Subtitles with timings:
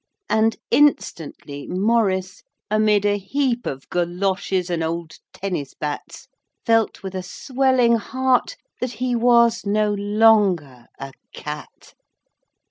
[0.31, 6.27] And instantly Maurice, amid a heap of goloshes and old tennis bats,
[6.65, 11.93] felt with a swelling heart that he was no longer a cat.